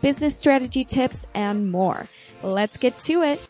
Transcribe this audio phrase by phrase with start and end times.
[0.00, 2.06] business strategy tips, and more.
[2.42, 3.48] Let's get to it.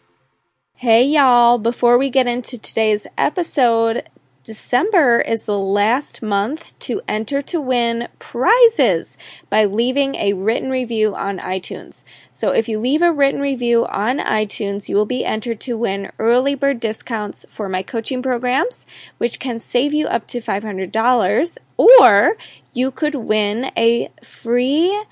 [0.74, 4.09] Hey y'all, before we get into today's episode,
[4.43, 9.19] December is the last month to enter to win prizes
[9.51, 12.02] by leaving a written review on iTunes.
[12.33, 16.10] So if you leave a written review on iTunes, you will be entered to win
[16.19, 18.87] early bird discounts for my coaching programs,
[19.19, 22.37] which can save you up to $500, or
[22.73, 25.05] you could win a free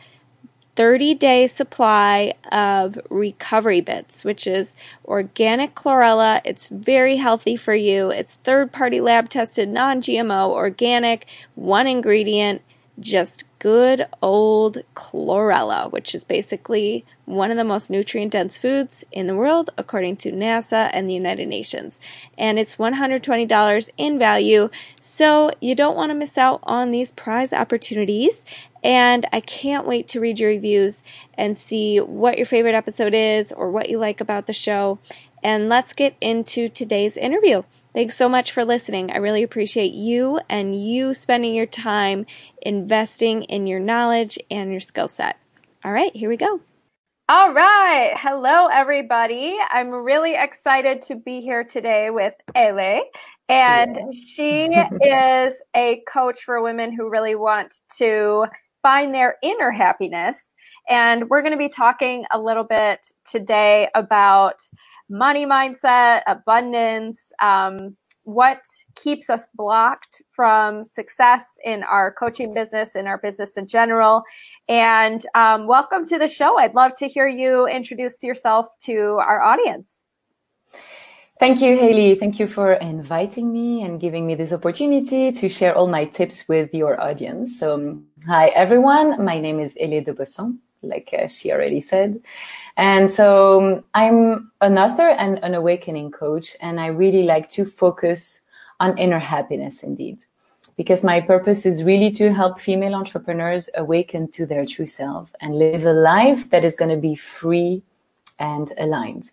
[0.79, 6.41] 30 day supply of recovery bits, which is organic chlorella.
[6.45, 8.12] It's very healthy for you.
[8.12, 11.27] It's third party lab tested, non GMO, organic,
[11.57, 12.62] one ingredient,
[13.01, 19.27] just good old chlorella, which is basically one of the most nutrient dense foods in
[19.27, 22.01] the world, according to NASA and the United Nations.
[22.36, 24.70] And it's $120 in value.
[25.01, 28.45] So you don't want to miss out on these prize opportunities.
[28.83, 31.03] And I can't wait to read your reviews
[31.34, 34.98] and see what your favorite episode is or what you like about the show.
[35.42, 37.62] And let's get into today's interview.
[37.94, 39.11] Thanks so much for listening.
[39.11, 42.27] I really appreciate you and you spending your time
[42.62, 45.39] investing in your knowledge and your skill set.
[45.84, 46.61] All right, here we go.
[47.30, 48.14] All right.
[48.17, 49.58] Hello, everybody.
[49.69, 53.03] I'm really excited to be here today with Ele.
[53.50, 54.64] And she
[55.02, 58.47] is a coach for women who really want to
[58.83, 60.39] find their inner happiness.
[60.89, 64.62] And we're going to be talking a little bit today about
[65.09, 68.61] money mindset, abundance, um, what
[68.95, 74.23] keeps us blocked from success in our coaching business, in our business in general.
[74.69, 76.58] And um, welcome to the show.
[76.58, 80.02] I'd love to hear you introduce yourself to our audience.
[81.40, 82.17] Thank you, Haley.
[82.17, 86.48] Thank you for inviting me and giving me this opportunity to share all my tips
[86.48, 87.58] with your audience.
[87.58, 89.25] So, um, hi, everyone.
[89.25, 92.20] My name is Elie de Bosson, like uh, she already said.
[92.78, 97.66] And so um, I'm an author and an awakening coach, and I really like to
[97.66, 98.40] focus
[98.80, 100.20] on inner happiness indeed.
[100.77, 105.58] Because my purpose is really to help female entrepreneurs awaken to their true self and
[105.58, 107.83] live a life that is going to be free
[108.39, 109.33] and aligned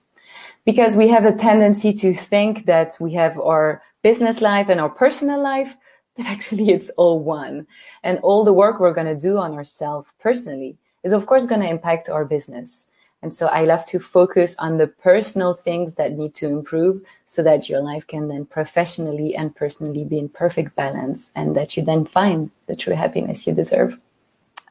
[0.66, 4.90] because we have a tendency to think that we have our business life and our
[4.90, 5.78] personal life,
[6.18, 7.68] but actually it's all one.
[8.04, 11.62] And all the work we're going to do on ourselves personally is of course going
[11.62, 12.88] to impact our business.
[13.22, 17.42] And so I love to focus on the personal things that need to improve so
[17.44, 21.84] that your life can then professionally and personally be in perfect balance and that you
[21.84, 23.98] then find the true happiness you deserve.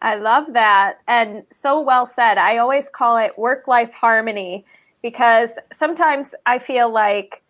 [0.02, 1.00] I love that.
[1.08, 2.38] And so well said.
[2.38, 4.64] I always call it work life harmony
[5.02, 7.42] because sometimes I feel like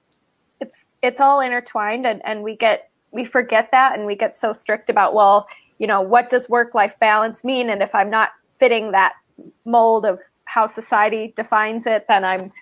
[0.61, 4.53] it's it's all intertwined and, and we get we forget that and we get so
[4.53, 5.47] strict about well
[5.79, 9.15] you know what does work life balance mean and if I'm not fitting that
[9.65, 10.21] mold of
[10.55, 12.53] how society defines it then I'm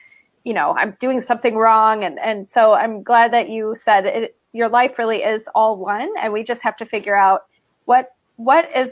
[0.44, 2.04] you know I'm doing something wrong.
[2.04, 6.10] And and so I'm glad that you said it your life really is all one
[6.20, 7.42] and we just have to figure out
[7.84, 8.90] what what is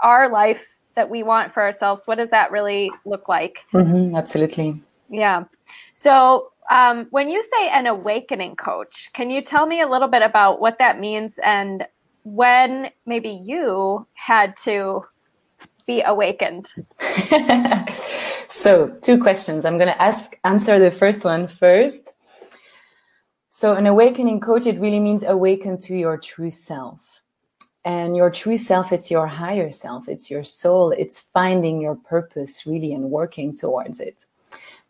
[0.00, 2.06] our life that we want for ourselves?
[2.06, 3.58] What does that really look like?
[3.72, 4.82] Mm-hmm, absolutely.
[5.08, 5.44] Yeah.
[5.94, 10.22] So um, when you say an awakening coach, can you tell me a little bit
[10.22, 11.86] about what that means and
[12.24, 15.04] when maybe you had to
[15.86, 16.72] be awakened?
[18.48, 19.64] so two questions.
[19.64, 22.12] I'm going to ask answer the first one first.
[23.50, 27.22] So an awakening coach, it really means awaken to your true self.
[27.84, 30.08] And your true self, it's your higher self.
[30.08, 30.92] It's your soul.
[30.92, 34.26] It's finding your purpose really and working towards it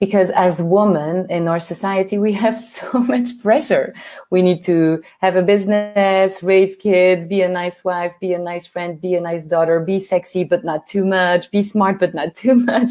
[0.02, 3.94] because as women in our society, we have so much pressure.
[4.30, 8.66] We need to have a business, raise kids, be a nice wife, be a nice
[8.66, 12.34] friend, be a nice daughter, be sexy, but not too much, be smart, but not
[12.42, 12.90] too much.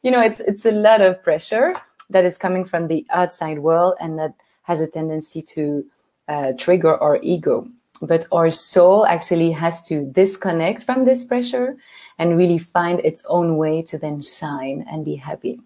[0.00, 1.74] You know, it's, it's a lot of pressure
[2.08, 5.84] that is coming from the outside world and that has a tendency to
[6.28, 7.68] uh, trigger our ego.
[8.00, 11.76] But our soul actually has to disconnect from this pressure
[12.18, 15.60] and really find its own way to then shine and be happy.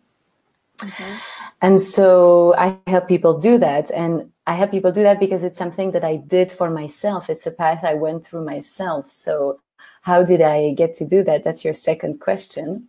[0.82, 1.14] Mm-hmm.
[1.62, 3.90] And so I help people do that.
[3.92, 7.30] And I help people do that because it's something that I did for myself.
[7.30, 9.08] It's a path I went through myself.
[9.08, 9.60] So
[10.02, 11.44] how did I get to do that?
[11.44, 12.88] That's your second question.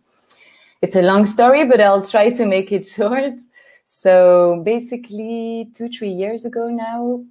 [0.82, 3.34] it's a long story, but I'll try to make it short.
[3.86, 7.24] So basically two, three years ago now,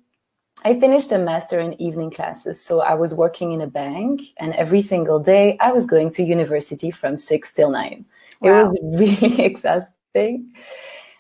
[0.63, 2.61] I finished a master in evening classes.
[2.61, 6.23] So I was working in a bank and every single day I was going to
[6.23, 8.05] university from six till nine.
[8.39, 8.49] Wow.
[8.49, 9.93] It was really exhausting.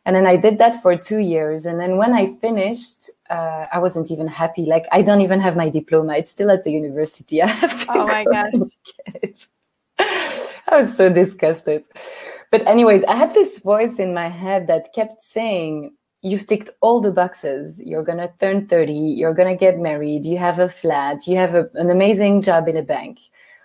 [0.05, 1.65] And then I did that for two years.
[1.65, 4.65] And then when I finished, uh, I wasn't even happy.
[4.65, 6.17] Like I don't even have my diploma.
[6.17, 7.41] It's still at the university.
[7.41, 7.91] I have to.
[7.91, 8.53] Oh my gosh.
[9.05, 9.47] Get it.
[9.99, 11.83] I was so disgusted.
[12.51, 16.99] But anyways, I had this voice in my head that kept saying, you've ticked all
[16.99, 17.81] the boxes.
[17.83, 18.93] You're going to turn 30.
[18.93, 20.25] You're going to get married.
[20.25, 21.27] You have a flat.
[21.27, 23.19] You have a, an amazing job in a bank.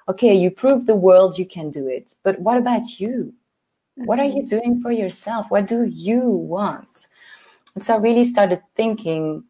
[0.09, 0.35] Okay.
[0.35, 2.15] You prove the world you can do it.
[2.23, 3.35] But what about you?
[4.05, 4.57] What are you mm-hmm.
[4.57, 5.51] doing for yourself?
[5.51, 7.07] What do you want?
[7.75, 9.45] And so I really started thinking,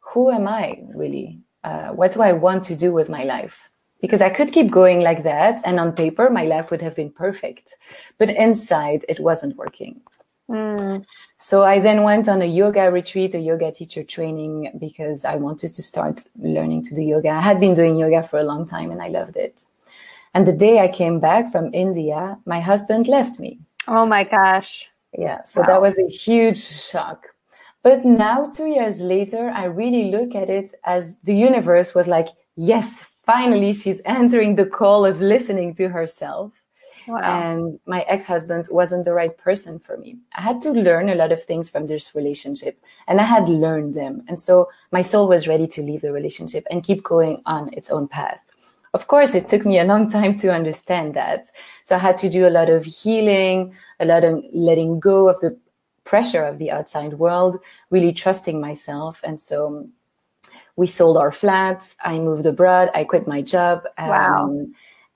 [0.00, 1.40] who am I really?
[1.64, 3.70] Uh, what do I want to do with my life?
[4.00, 5.60] Because I could keep going like that.
[5.64, 7.74] And on paper, my life would have been perfect.
[8.18, 10.00] But inside, it wasn't working.
[10.48, 11.04] Mm.
[11.38, 15.74] So I then went on a yoga retreat, a yoga teacher training because I wanted
[15.74, 17.30] to start learning to do yoga.
[17.30, 19.60] I had been doing yoga for a long time and I loved it.
[20.34, 23.58] And the day I came back from India, my husband left me.
[23.88, 24.90] Oh my gosh.
[25.16, 25.42] Yeah.
[25.44, 25.66] So wow.
[25.66, 27.26] that was a huge shock.
[27.82, 32.28] But now, two years later, I really look at it as the universe was like,
[32.56, 36.52] yes, finally, she's answering the call of listening to herself.
[37.06, 37.18] Wow.
[37.20, 40.18] And my ex-husband wasn't the right person for me.
[40.34, 43.94] I had to learn a lot of things from this relationship and I had learned
[43.94, 44.24] them.
[44.26, 47.90] And so my soul was ready to leave the relationship and keep going on its
[47.90, 48.45] own path.
[48.96, 51.50] Of course, it took me a long time to understand that.
[51.84, 55.38] So I had to do a lot of healing, a lot of letting go of
[55.40, 55.54] the
[56.04, 57.58] pressure of the outside world,
[57.90, 59.20] really trusting myself.
[59.22, 59.86] And so
[60.76, 61.94] we sold our flats.
[62.00, 62.88] I moved abroad.
[62.94, 63.84] I quit my job.
[63.98, 64.66] Um, wow.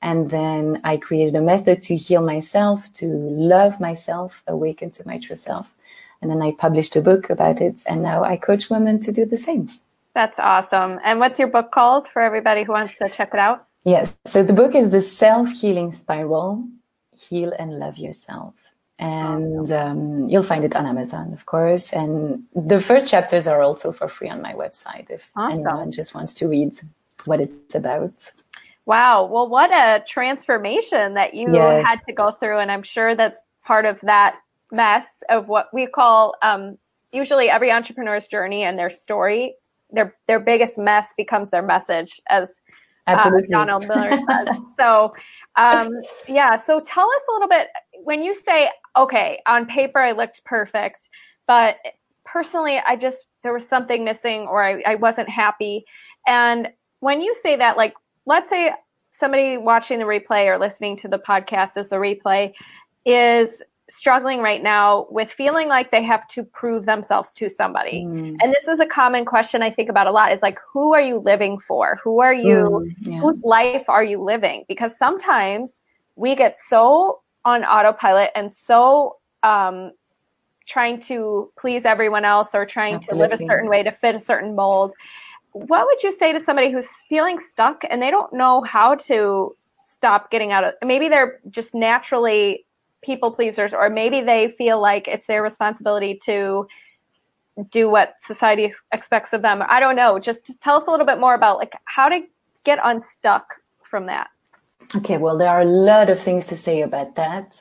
[0.02, 3.06] And then I created a method to heal myself, to
[3.54, 5.74] love myself, awaken to my true self.
[6.20, 7.76] And then I published a book about it.
[7.86, 9.70] And now I coach women to do the same.
[10.12, 11.00] That's awesome.
[11.02, 13.66] And what's your book called for everybody who wants to check it out?
[13.84, 14.16] Yes.
[14.26, 16.64] So the book is The Self Healing Spiral
[17.16, 18.54] Heal and Love Yourself.
[18.98, 21.94] And um, you'll find it on Amazon, of course.
[21.94, 25.66] And the first chapters are also for free on my website if awesome.
[25.66, 26.74] anyone just wants to read
[27.24, 28.30] what it's about.
[28.84, 29.24] Wow.
[29.24, 31.86] Well, what a transformation that you yes.
[31.86, 32.58] had to go through.
[32.58, 34.36] And I'm sure that part of that
[34.70, 36.76] mess of what we call um,
[37.12, 39.54] usually every entrepreneur's journey and their story,
[39.90, 42.60] their their biggest mess becomes their message, as
[43.06, 43.54] Absolutely.
[43.54, 44.48] Uh, Donald Miller says.
[44.78, 45.14] so,
[45.56, 45.90] um,
[46.28, 46.56] yeah.
[46.56, 47.68] So tell us a little bit
[48.04, 51.08] when you say, okay, on paper I looked perfect,
[51.46, 51.76] but
[52.24, 55.84] personally I just there was something missing or I, I wasn't happy.
[56.26, 56.70] And
[57.00, 57.94] when you say that, like
[58.26, 58.72] let's say
[59.08, 62.52] somebody watching the replay or listening to the podcast as the replay
[63.04, 68.04] is struggling right now with feeling like they have to prove themselves to somebody.
[68.04, 68.36] Mm.
[68.40, 71.00] And this is a common question I think about a lot is like, who are
[71.00, 71.98] you living for?
[72.02, 73.18] Who are you, mm, yeah.
[73.20, 74.64] whose life are you living?
[74.68, 75.82] Because sometimes
[76.16, 79.92] we get so on autopilot and so, um,
[80.66, 83.26] trying to please everyone else or trying Absolutely.
[83.26, 84.94] to live a certain way to fit a certain mold
[85.52, 89.54] what would you say to somebody who's feeling stuck and they don't know how to
[89.82, 92.64] stop getting out of maybe they're just naturally
[93.02, 96.66] people pleasers or maybe they feel like it's their responsibility to
[97.70, 99.62] do what society expects of them.
[99.68, 100.18] I don't know.
[100.18, 102.20] Just tell us a little bit more about like how to
[102.64, 104.28] get unstuck from that.
[104.96, 107.60] Okay well there are a lot of things to say about that.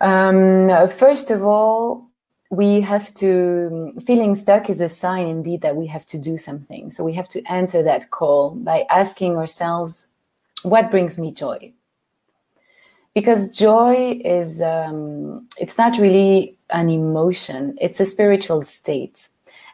[0.00, 2.06] Um, first of all
[2.50, 6.92] we have to feeling stuck is a sign indeed that we have to do something.
[6.92, 10.08] So we have to answer that call by asking ourselves
[10.62, 11.72] what brings me joy
[13.16, 19.18] because joy is um, it's not really an emotion it's a spiritual state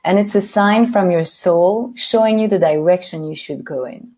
[0.04, 4.12] and it's a sign from your soul showing you the direction you should go in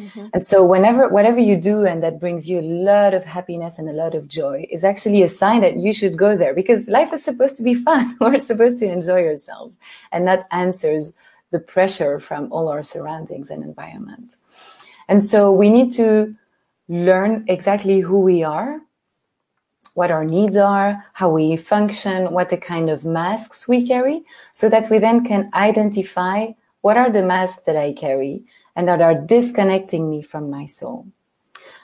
[0.00, 0.26] Mm-hmm.
[0.32, 3.88] And so whenever, whatever you do and that brings you a lot of happiness and
[3.88, 7.12] a lot of joy is actually a sign that you should go there because life
[7.12, 8.16] is supposed to be fun.
[8.20, 9.78] We're supposed to enjoy ourselves
[10.12, 11.12] and that answers
[11.50, 14.36] the pressure from all our surroundings and environment.
[15.08, 16.34] And so we need to
[16.90, 18.80] learn exactly who we are,
[19.94, 24.68] what our needs are, how we function, what the kind of masks we carry, so
[24.68, 26.48] that we then can identify
[26.80, 28.42] what are the masks that I carry
[28.74, 31.06] and that are disconnecting me from my soul.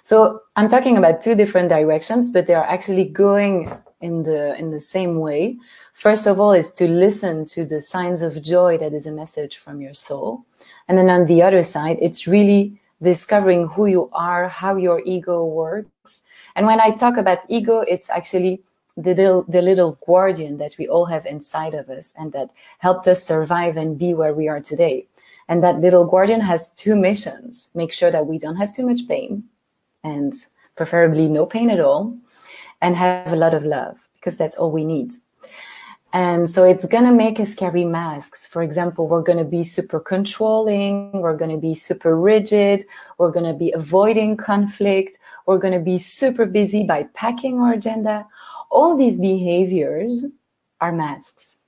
[0.02, 3.70] So I'm talking about two different directions, but they are actually going
[4.00, 5.56] in the, in the same way.
[5.92, 9.58] First of all, is to listen to the signs of joy that is a message
[9.58, 10.44] from your soul.
[10.88, 15.44] And then on the other side, it's really discovering who you are, how your ego
[15.44, 16.20] works,
[16.56, 18.62] And when I talk about ego, it's actually
[18.96, 23.06] the little, the little guardian that we all have inside of us and that helped
[23.06, 25.06] us survive and be where we are today.
[25.48, 27.68] And that little guardian has two missions.
[27.74, 29.44] Make sure that we don't have too much pain
[30.02, 30.32] and
[30.76, 32.16] preferably no pain at all
[32.80, 35.12] and have a lot of love because that's all we need.
[36.12, 38.46] And so it's going to make us carry masks.
[38.46, 41.12] For example, we're going to be super controlling.
[41.12, 42.84] We're going to be super rigid.
[43.18, 45.18] We're going to be avoiding conflict.
[45.46, 48.26] We're going to be super busy by packing our agenda.
[48.70, 50.24] All these behaviors
[50.80, 51.58] are masks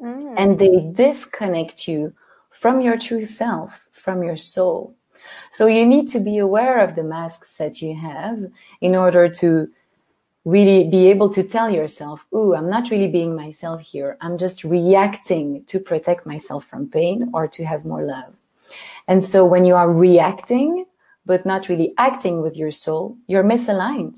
[0.00, 0.34] mm.
[0.36, 2.12] and they disconnect you
[2.50, 4.94] from your true self, from your soul.
[5.50, 8.44] So you need to be aware of the masks that you have
[8.80, 9.68] in order to
[10.48, 14.16] really be able to tell yourself, ooh, I'm not really being myself here.
[14.20, 18.34] I'm just reacting to protect myself from pain or to have more love.
[19.06, 20.86] And so when you are reacting,
[21.26, 24.16] but not really acting with your soul, you're misaligned.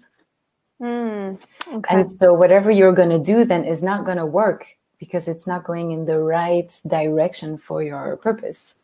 [0.81, 1.95] Mm, okay.
[1.95, 4.67] And so whatever you're going to do then is not going to work
[4.99, 8.75] because it's not going in the right direction for your purpose.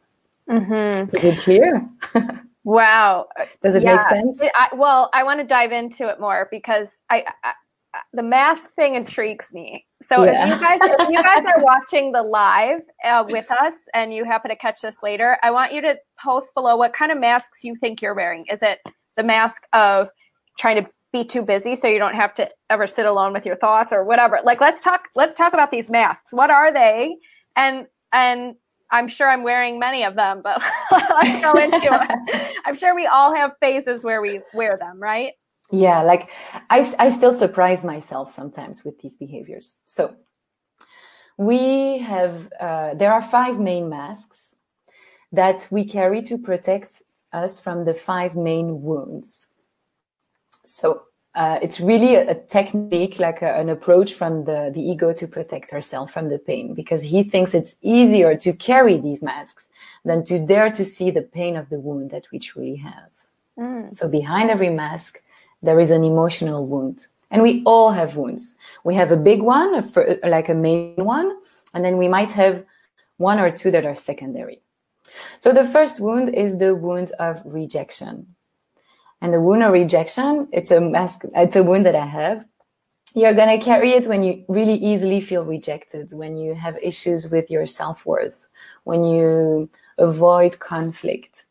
[0.49, 1.17] Mm-hmm.
[1.17, 1.89] Is it clear?
[2.67, 3.27] wow.
[3.63, 3.97] Does it yeah.
[3.97, 4.41] make sense?
[4.55, 7.53] I, well, I want to dive into it more because I, I
[8.13, 9.87] the mask thing intrigues me.
[10.03, 10.47] So yeah.
[10.47, 14.25] if you guys if you guys are watching the live uh, with us and you
[14.25, 17.65] happen to catch this later, I want you to post below what kind of masks
[17.65, 18.45] you think you're wearing.
[18.53, 18.81] Is it
[19.17, 20.09] the mask of
[20.59, 23.57] trying to be too busy so you don't have to ever sit alone with your
[23.57, 24.39] thoughts or whatever.
[24.45, 26.33] Like let's talk let's talk about these masks.
[26.33, 27.17] What are they?
[27.57, 28.55] And and
[28.91, 32.57] I'm sure I'm wearing many of them, but let's go into it.
[32.65, 35.33] I'm sure we all have phases where we wear them, right?
[35.73, 36.31] Yeah, like
[36.71, 39.75] I, I still surprise myself sometimes with these behaviors.
[39.87, 40.15] So
[41.37, 44.55] we have, uh, there are five main masks
[45.33, 47.03] that we carry to protect
[47.33, 49.51] us from the five main wounds.
[50.65, 51.03] So
[51.37, 55.29] uh, it's really a, a technique, like a, an approach from the, the ego to
[55.29, 59.71] protect ourselves from the pain, because he thinks it's easier to carry these masks
[60.05, 63.11] than to dare to see the pain of the wound that we truly have.
[63.59, 63.97] Mm.
[63.97, 65.23] So behind every mask,
[65.63, 67.07] there is an emotional wound.
[67.31, 68.57] And we all have wounds.
[68.85, 71.37] We have a big one, a, like a main one,
[71.75, 72.65] and then we might have
[73.19, 74.61] one or two that are secondary.
[75.41, 78.36] So the first wound is the wound of rejection.
[79.21, 82.45] And the wound of rejection, it's a mask, it's a wound that I have.
[83.15, 87.31] You're going to carry it when you really easily feel rejected, when you have issues
[87.31, 88.47] with your self-worth,
[88.85, 91.47] when you avoid conflict.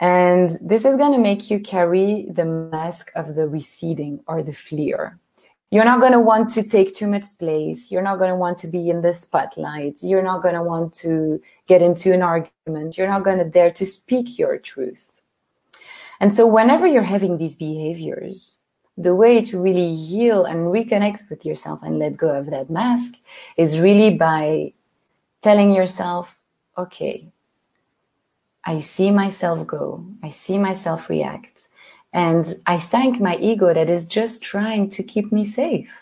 [0.00, 4.54] And this is going to make you carry the mask of the receding or the
[4.54, 5.18] fleer.
[5.70, 7.90] You're not going to want to take too much space.
[7.90, 10.02] You're not going to want to be in the spotlight.
[10.02, 12.96] You're not going to want to get into an argument.
[12.96, 15.11] You're not going to dare to speak your truth.
[16.22, 18.60] And so whenever you're having these behaviors,
[18.96, 23.14] the way to really heal and reconnect with yourself and let go of that mask
[23.56, 24.72] is really by
[25.40, 26.38] telling yourself,
[26.78, 27.26] okay,
[28.64, 30.06] I see myself go.
[30.22, 31.66] I see myself react.
[32.12, 35.92] And I thank my ego that is just trying to keep me safe.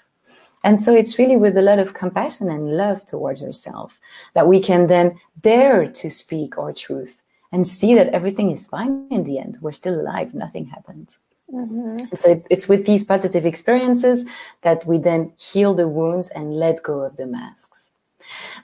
[0.65, 3.99] And so it's really with a lot of compassion and love towards yourself
[4.35, 7.20] that we can then dare to speak our truth
[7.53, 9.59] and see that everything is fine in the end.
[9.61, 10.35] We're still alive.
[10.35, 11.17] Nothing happened.
[11.53, 12.15] Mm-hmm.
[12.15, 14.25] So it, it's with these positive experiences
[14.63, 17.91] that we then heal the wounds and let go of the masks.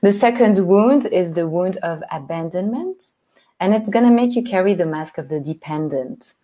[0.03, 3.11] The second wound is the wound of abandonment.
[3.59, 6.35] And it's going to make you carry the mask of the dependent.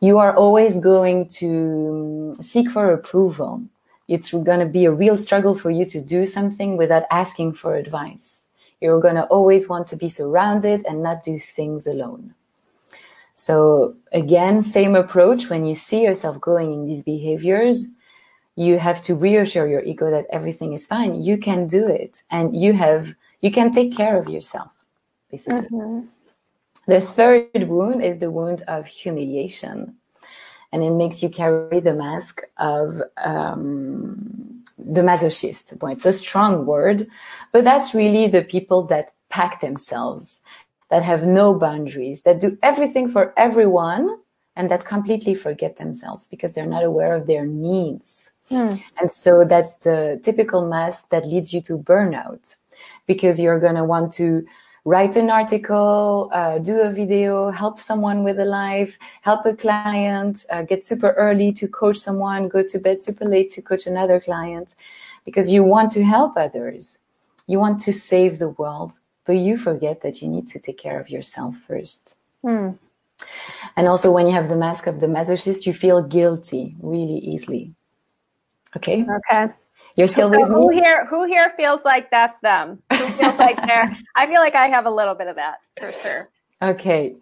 [0.00, 3.62] You are always going to seek for approval.
[4.08, 7.76] It's going to be a real struggle for you to do something without asking for
[7.76, 8.42] advice.
[8.80, 12.34] You're going to always want to be surrounded and not do things alone.
[13.34, 15.48] So again, same approach.
[15.48, 17.88] When you see yourself going in these behaviors,
[18.56, 21.22] you have to reassure your ego that everything is fine.
[21.22, 24.70] You can do it and you have, you can take care of yourself,
[25.30, 25.60] basically.
[25.60, 26.00] Mm-hmm.
[26.86, 29.94] The third wound is the wound of humiliation.
[30.72, 34.47] And it makes you carry the mask of um,
[34.78, 35.80] the masochist.
[35.80, 37.06] Well, it's a strong word,
[37.52, 40.40] but that's really the people that pack themselves,
[40.90, 44.18] that have no boundaries, that do everything for everyone,
[44.56, 48.32] and that completely forget themselves because they're not aware of their needs.
[48.48, 48.74] Hmm.
[49.00, 52.56] And so that's the typical mask that leads you to burnout
[53.06, 54.46] because you're going to want to
[54.88, 60.46] write an article, uh, do a video, help someone with a life, help a client,
[60.50, 64.18] uh, get super early to coach someone, go to bed super late to coach another
[64.18, 64.74] client
[65.26, 66.98] because you want to help others.
[67.46, 70.98] You want to save the world, but you forget that you need to take care
[70.98, 72.16] of yourself first.
[72.42, 72.70] Hmm.
[73.76, 77.74] And also when you have the mask of the masochist, you feel guilty really easily.
[78.74, 79.04] Okay?
[79.18, 79.52] Okay.
[79.96, 80.76] You're still so with who me?
[80.76, 82.80] here who here feels like that's them?
[83.16, 86.28] Feels like they're I feel like I have a little bit of that for sure.
[86.60, 87.14] Okay.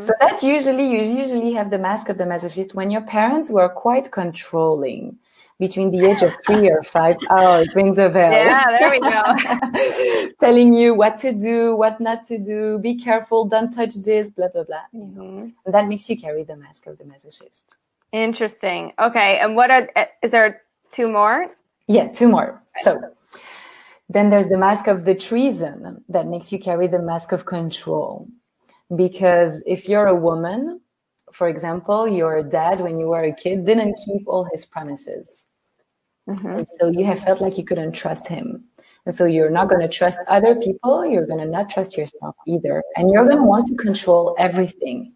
[0.00, 3.68] So that usually, you usually have the mask of the masochist when your parents were
[3.68, 5.18] quite controlling
[5.58, 7.16] between the age of three or five.
[7.30, 8.32] Oh, it rings a bell.
[8.32, 10.30] Yeah, there we go.
[10.40, 14.48] Telling you what to do, what not to do, be careful, don't touch this, blah,
[14.48, 14.86] blah, blah.
[14.94, 15.52] Mhm.
[15.64, 17.64] And that makes you carry the mask of the masochist.
[18.12, 18.92] Interesting.
[18.98, 19.88] Okay, and what are
[20.22, 21.50] is there two more?
[21.88, 22.62] Yeah, two more.
[22.82, 23.00] So
[24.08, 28.28] then there's the mask of the treason that makes you carry the mask of control.
[28.94, 30.80] Because if you're a woman,
[31.32, 35.44] for example, your dad, when you were a kid, didn't keep all his promises.
[36.28, 36.66] Mhm.
[36.78, 38.64] So you have felt like you couldn't trust him.
[39.06, 41.04] And so you're not going to trust other people.
[41.04, 42.82] You're going to not trust yourself either.
[42.96, 45.12] And you're going to want to control everything.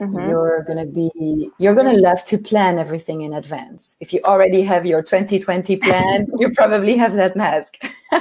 [0.00, 0.28] Mhm.
[0.28, 3.96] You're going to be, you're going to love to plan everything in advance.
[4.00, 7.78] If you already have your 2020 plan, you probably have that mask.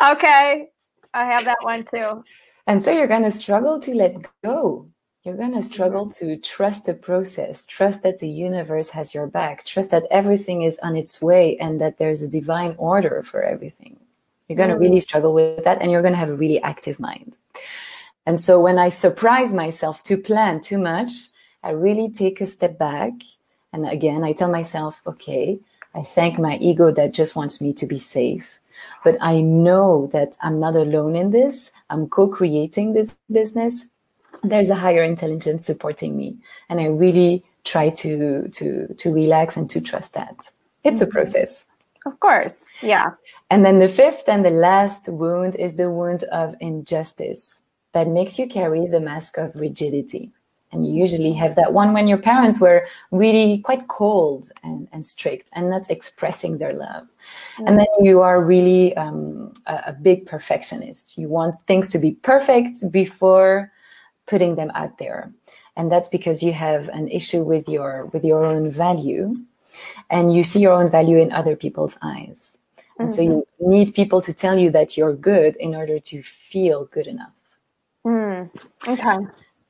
[0.00, 0.68] Okay.
[1.14, 2.22] I have that one too.
[2.68, 4.88] And so you're going to struggle to let go.
[5.24, 9.64] You're going to struggle to trust the process, trust that the universe has your back,
[9.64, 13.98] trust that everything is on its way and that there's a divine order for everything.
[14.48, 14.80] You're going to Mm.
[14.80, 17.38] really struggle with that and you're going to have a really active mind.
[18.26, 21.10] And so when I surprise myself to plan too much,
[21.62, 23.12] I really take a step back.
[23.72, 25.58] And again, I tell myself, okay,
[25.94, 28.60] I thank my ego that just wants me to be safe.
[29.02, 31.72] But I know that I'm not alone in this.
[31.90, 33.86] I'm co-creating this business.
[34.42, 36.38] There's a higher intelligence supporting me.
[36.68, 40.52] And I really try to, to, to relax and to trust that.
[40.84, 41.66] It's a process.
[42.06, 42.70] Of course.
[42.80, 43.10] Yeah.
[43.50, 47.62] And then the fifth and the last wound is the wound of injustice
[47.92, 50.30] that makes you carry the mask of rigidity.
[50.70, 55.02] And you usually have that one when your parents were really quite cold and, and
[55.04, 57.08] strict and not expressing their love.
[57.66, 61.16] And then you are really um, a, a big perfectionist.
[61.16, 63.72] You want things to be perfect before
[64.26, 65.32] putting them out there.
[65.74, 69.36] And that's because you have an issue with your, with your own value
[70.10, 72.58] and you see your own value in other people's eyes.
[72.98, 76.86] And so you need people to tell you that you're good in order to feel
[76.86, 77.32] good enough.
[78.04, 78.50] Mm.
[78.86, 79.18] Okay.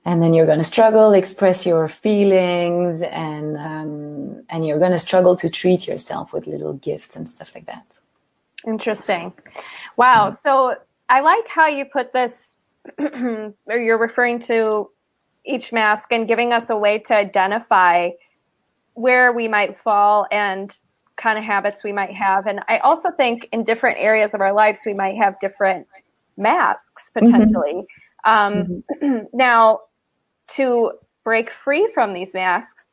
[0.04, 4.98] And then you're going to struggle, express your feelings, and um, and you're going to
[4.98, 7.84] struggle to treat yourself with little gifts and stuff like that.
[8.66, 9.32] Interesting.
[9.98, 10.36] Wow.
[10.42, 10.76] So
[11.10, 12.56] I like how you put this,
[12.98, 14.90] or you're referring to
[15.44, 18.10] each mask and giving us a way to identify
[18.94, 20.74] where we might fall and
[21.18, 22.46] kind of habits we might have.
[22.46, 25.86] And I also think in different areas of our lives, we might have different
[26.36, 27.84] masks potentially.
[28.24, 28.82] Um,
[29.32, 29.80] now,
[30.48, 30.92] to
[31.24, 32.84] break free from these masks,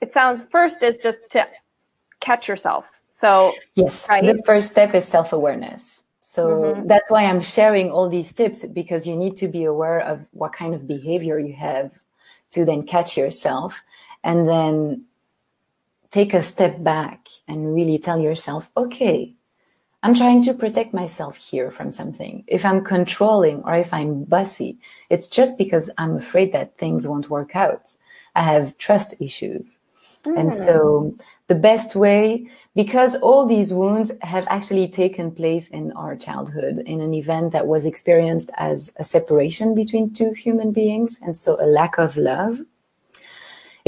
[0.00, 1.46] it sounds first is just to
[2.20, 3.02] catch yourself.
[3.10, 4.24] So Yes, Right.
[4.24, 6.04] the first step is self awareness.
[6.20, 6.88] So Mhm.
[6.88, 10.52] that's why I'm sharing all these tips because you need to be aware of what
[10.52, 11.92] kind of behavior you have
[12.50, 13.82] to then catch yourself
[14.24, 15.04] and then
[16.10, 19.34] take a step back and really tell yourself, okay,
[20.02, 22.44] I'm trying to protect myself here from something.
[22.46, 24.78] If I'm controlling or if I'm bossy,
[25.10, 27.90] it's just because I'm afraid that things won't work out.
[28.34, 29.78] I have trust issues.
[30.24, 31.20] And so hmm.
[31.46, 37.00] the best way, because all these wounds have actually taken place in our childhood in
[37.00, 41.18] an event that was experienced as a separation between two human beings.
[41.22, 42.60] And so a lack of love.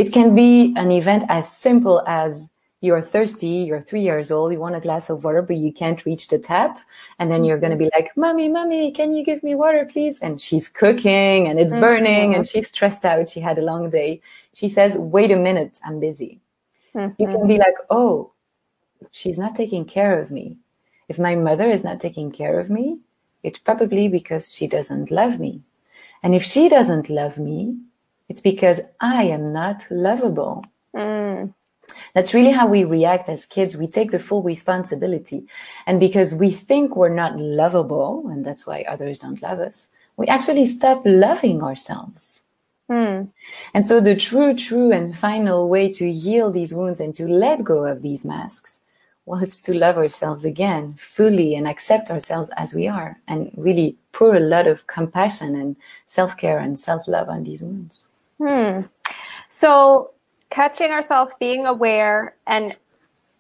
[0.01, 2.49] It can be an event as simple as
[2.81, 6.07] you're thirsty, you're three years old, you want a glass of water, but you can't
[6.07, 6.81] reach the tap.
[7.19, 8.05] And then you're going to be mm-hmm.
[8.05, 10.19] like, mommy, mommy, can you give me water, please?
[10.21, 12.51] And she's cooking and it's burning and mm-hmm.
[12.51, 13.29] she's stressed out.
[13.29, 14.23] She had a long day.
[14.55, 16.41] She says, wait a minute, I'm busy.
[16.95, 17.59] You can be mm-hmm.
[17.59, 18.33] like, oh,
[19.11, 20.57] she's not taking care of me.
[21.11, 23.01] If my mother is not taking care of me,
[23.43, 25.61] it's probably because she doesn't love me.
[26.23, 27.77] And if she doesn't love me,
[28.31, 30.65] it's because I am not lovable.
[30.95, 31.53] Mm.
[32.15, 33.77] That's really how we react as kids.
[33.77, 35.47] We take the full responsibility.
[35.85, 40.29] And because we think we're not lovable, and that's why others don't love us, we
[40.29, 42.43] actually stop loving ourselves.
[42.89, 43.31] Mm.
[43.75, 47.65] And so the true, true and final way to heal these wounds and to let
[47.65, 48.81] go of these masks,
[49.27, 53.97] well, it's to love ourselves again fully and accept ourselves as we are and really
[54.13, 55.75] pour a lot of compassion and
[56.07, 58.07] self-care and self-love on these wounds.
[58.41, 58.83] Hmm.
[59.49, 60.13] So
[60.51, 62.77] catching ourselves, being aware, and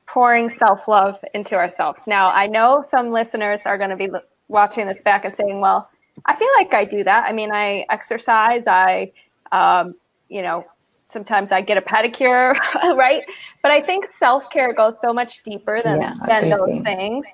[0.06, 2.02] pouring self love into ourselves.
[2.06, 4.08] Now, I know some listeners are going to be
[4.48, 5.88] watching this back and saying, well,
[6.26, 7.24] I feel like I do that.
[7.24, 9.12] I mean, I exercise, I,
[9.52, 9.94] um,
[10.28, 10.64] you know,
[11.06, 12.54] sometimes I get a pedicure,
[12.96, 13.22] right?
[13.62, 17.26] But I think self care goes so much deeper than, yeah, than those things.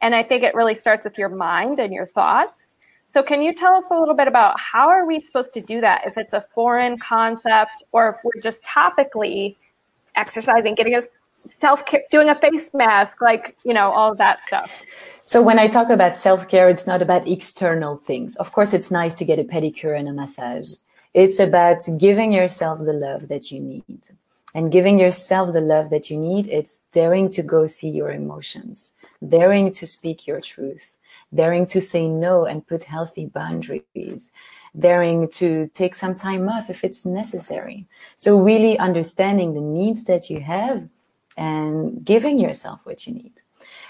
[0.00, 2.73] And I think it really starts with your mind and your thoughts.
[3.06, 5.80] So can you tell us a little bit about how are we supposed to do
[5.80, 9.56] that if it's a foreign concept or if we're just topically
[10.16, 11.02] exercising, getting a
[11.48, 14.70] self care, doing a face mask, like, you know, all of that stuff.
[15.24, 18.36] So when I talk about self care, it's not about external things.
[18.36, 20.72] Of course, it's nice to get a pedicure and a massage.
[21.12, 24.08] It's about giving yourself the love that you need.
[24.56, 28.92] And giving yourself the love that you need, it's daring to go see your emotions,
[29.28, 30.96] daring to speak your truth,
[31.34, 34.32] daring to say no and put healthy boundaries,
[34.76, 37.86] daring to take some time off if it's necessary.
[38.16, 40.88] So really understanding the needs that you have
[41.36, 43.40] and giving yourself what you need.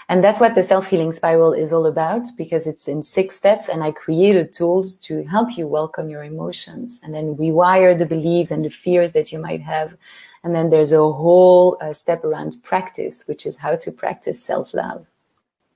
[0.07, 3.83] And that's what the self-healing spiral is all about because it's in six steps and
[3.83, 8.63] I created tools to help you welcome your emotions and then rewire the beliefs and
[8.63, 9.97] the fears that you might have.
[10.43, 15.07] And then there's a whole uh, step around practice, which is how to practice self-love.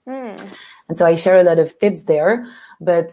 [0.08, 0.48] Mm.
[0.90, 2.48] And so I share a lot of tips there,
[2.82, 3.12] but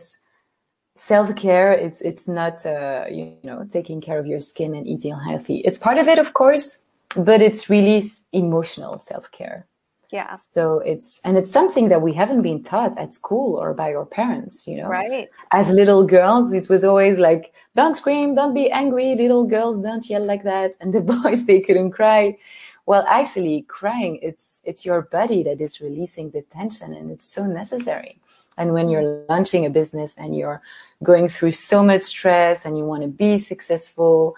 [0.96, 5.58] self-care, it's, it's not, uh, you know, taking care of your skin and eating healthy.
[5.58, 6.82] It's part of it, of course,
[7.14, 9.66] but it's really emotional self-care.
[10.12, 10.36] Yeah.
[10.36, 14.06] So it's, and it's something that we haven't been taught at school or by our
[14.06, 14.88] parents, you know.
[14.88, 15.28] Right.
[15.52, 20.08] As little girls, it was always like, don't scream, don't be angry, little girls don't
[20.08, 20.72] yell like that.
[20.80, 22.38] And the boys, they couldn't cry.
[22.86, 27.44] Well, actually crying, it's, it's your body that is releasing the tension and it's so
[27.44, 28.20] necessary.
[28.58, 30.62] And when you're launching a business and you're
[31.02, 34.36] going through so much stress and you want to be successful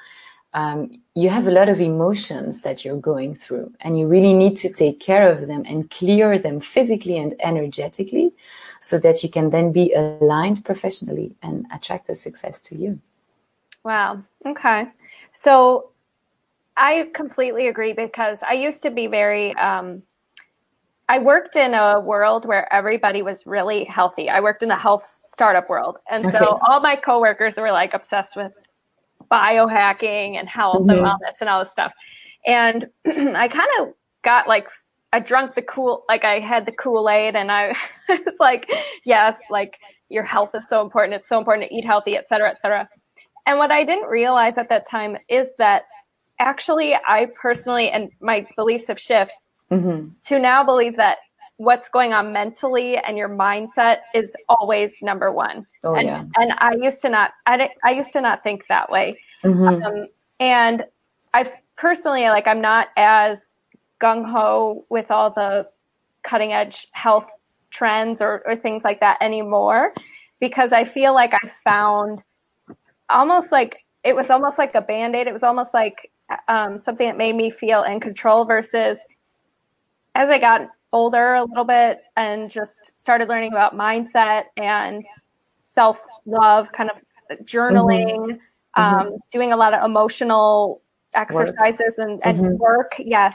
[0.54, 4.56] um, you have a lot of emotions that you're going through and you really need
[4.58, 8.32] to take care of them and clear them physically and energetically
[8.80, 12.98] so that you can then be aligned professionally and attract the success to you.
[13.84, 14.22] Wow.
[14.46, 14.88] Okay.
[15.32, 15.90] So
[16.78, 20.02] I completely agree because I used to be very, um,
[21.08, 24.30] I worked in a world where everybody was really healthy.
[24.30, 25.96] I worked in the health startup world.
[26.10, 26.38] And okay.
[26.38, 28.52] so all my coworkers were like obsessed with
[29.30, 30.90] biohacking and health mm-hmm.
[30.90, 31.92] and wellness and all this stuff.
[32.46, 33.88] And I kind of
[34.22, 34.70] got like,
[35.12, 37.74] I drunk the cool, like I had the Kool-Aid and I
[38.08, 38.70] was like,
[39.04, 39.78] yes, like
[40.10, 41.14] your health is so important.
[41.14, 42.88] It's so important to eat healthy, et cetera, et cetera.
[43.46, 45.84] And what I didn't realize at that time is that
[46.38, 49.36] actually I personally, and my beliefs have shifted
[49.70, 50.08] mm-hmm.
[50.26, 51.18] to now believe that
[51.56, 55.66] what's going on mentally and your mindset is always number one.
[55.82, 56.24] Oh, and, yeah.
[56.36, 59.18] and I used to not, I, I used to not think that way.
[59.42, 59.82] Mm-hmm.
[59.84, 60.06] Um,
[60.38, 60.84] and
[61.34, 63.46] I personally, like, I'm not as
[64.00, 65.68] gung ho with all the
[66.22, 67.26] cutting edge health
[67.70, 69.92] trends or, or things like that anymore
[70.40, 72.22] because I feel like I found
[73.10, 75.26] almost like it was almost like a band aid.
[75.26, 76.10] It was almost like
[76.48, 78.98] um, something that made me feel in control versus
[80.14, 85.04] as I got older a little bit and just started learning about mindset and
[85.60, 87.00] self love, kind of
[87.44, 88.36] journaling, mm-hmm.
[88.74, 89.16] Um, mm-hmm.
[89.30, 90.82] doing a lot of emotional
[91.14, 92.08] exercises work.
[92.08, 92.56] and, and mm-hmm.
[92.56, 92.94] work.
[92.98, 93.34] Yes.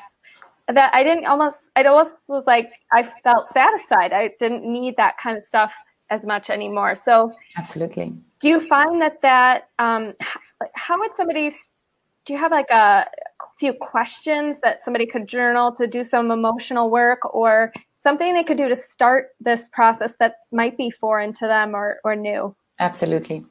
[0.68, 4.14] That I didn't almost, I almost was like, I felt satisfied.
[4.14, 5.74] I didn't need that kind of stuff
[6.10, 6.96] as much anymore.
[6.96, 8.14] So, absolutely.
[8.40, 10.14] Do you find that that, um,
[10.74, 11.52] how would somebody,
[12.26, 13.06] do you have like a,
[13.60, 18.58] few questions that somebody could journal to do some emotional work or something they could
[18.58, 22.56] do to start this process that might be foreign to them or, or new?
[22.80, 23.46] Absolutely.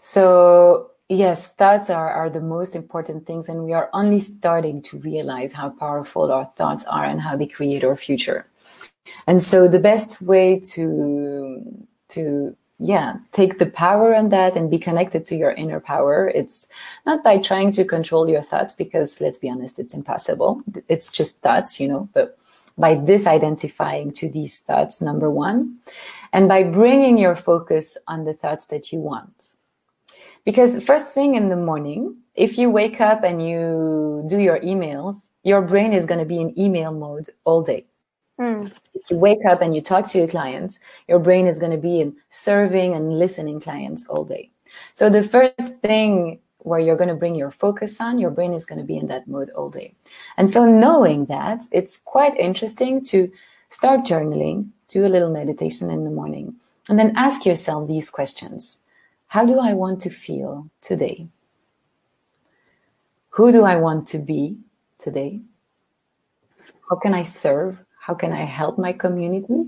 [0.00, 4.98] So yes, thoughts are, are the most important things and we are only starting to
[4.98, 8.46] realize how powerful our thoughts are and how they create our future.
[9.26, 14.78] And so the best way to, to yeah, take the power on that and be
[14.78, 16.28] connected to your inner power.
[16.28, 16.68] It's
[17.06, 20.62] not by trying to control your thoughts because let's be honest, it's impossible.
[20.88, 22.38] It's just thoughts, you know, but
[22.78, 25.78] by disidentifying to these thoughts, number one,
[26.32, 29.54] and by bringing your focus on the thoughts that you want.
[30.44, 35.30] Because first thing in the morning, if you wake up and you do your emails,
[35.42, 37.86] your brain is going to be in email mode all day.
[38.38, 38.72] Mm.
[38.94, 41.78] If you wake up and you talk to your clients, your brain is going to
[41.78, 44.50] be in serving and listening clients all day.
[44.94, 48.64] So the first thing where you're going to bring your focus on, your brain is
[48.64, 49.94] going to be in that mode all day.
[50.36, 53.30] And so knowing that, it's quite interesting to
[53.70, 56.54] start journaling, do a little meditation in the morning,
[56.88, 58.82] and then ask yourself these questions.
[59.28, 61.28] How do I want to feel today?
[63.30, 64.58] Who do I want to be
[64.98, 65.40] today?
[66.88, 67.84] How can I serve?
[68.08, 69.66] How can I help my community?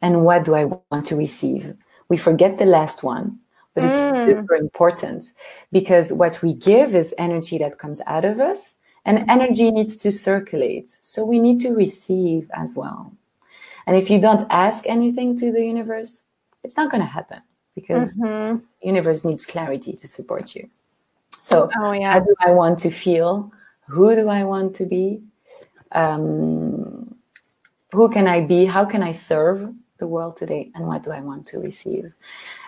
[0.00, 1.74] And what do I want to receive?
[2.08, 3.38] We forget the last one,
[3.74, 4.26] but it's mm.
[4.26, 5.24] super important
[5.70, 10.10] because what we give is energy that comes out of us and energy needs to
[10.10, 10.96] circulate.
[11.02, 13.12] So we need to receive as well.
[13.86, 16.24] And if you don't ask anything to the universe,
[16.64, 17.42] it's not going to happen
[17.74, 18.64] because mm-hmm.
[18.80, 20.70] universe needs clarity to support you.
[21.32, 22.14] So oh, yeah.
[22.14, 23.52] how do I want to feel?
[23.88, 25.20] Who do I want to be?
[25.92, 26.95] Um,
[27.96, 28.66] who can I be?
[28.66, 30.70] How can I serve the world today?
[30.74, 32.12] And what do I want to receive?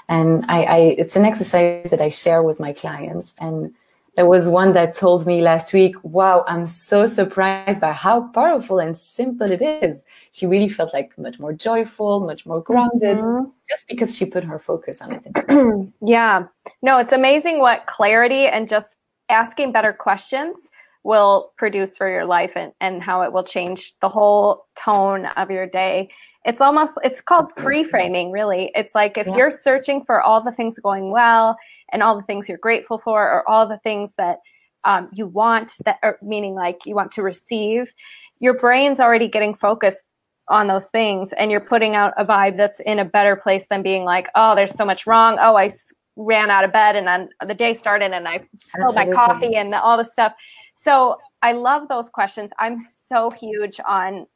[0.09, 3.75] And I, I it's an exercise that I share with my clients and
[4.17, 8.81] there was one that told me last week, wow, I'm so surprised by how powerful
[8.81, 10.03] and simple it is.
[10.33, 13.49] She really felt like much more joyful, much more grounded, mm-hmm.
[13.71, 15.93] just because she put her focus on it.
[16.05, 16.47] yeah.
[16.83, 18.97] No, it's amazing what clarity and just
[19.29, 20.69] asking better questions
[21.09, 25.51] will produce for your life and, and how it will change the whole tone of
[25.51, 26.11] your day.
[26.45, 28.71] It's almost, it's called reframing, really.
[28.75, 29.35] It's like if yeah.
[29.35, 31.57] you're searching for all the things going well
[31.95, 34.41] and all the things you're grateful for or all the things that
[34.85, 37.91] um, you want that are meaning like you want to receive
[38.39, 40.05] your brain's already getting focused
[40.49, 43.83] on those things and you're putting out a vibe that's in a better place than
[43.83, 45.69] being like oh there's so much wrong oh i
[46.17, 49.75] ran out of bed and then the day started and i spilled my coffee and
[49.75, 50.33] all this stuff
[50.79, 54.27] so i love those questions i'm so huge on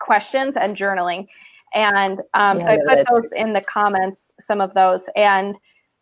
[0.00, 1.26] questions and journaling
[1.74, 5.58] and um, yeah, so i put those in the comments some of those and